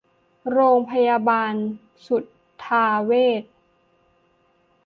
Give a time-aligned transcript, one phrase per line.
[0.51, 1.53] โรงพยาบาล
[2.07, 2.23] สุท
[2.65, 3.11] ธาเว
[3.41, 3.43] ช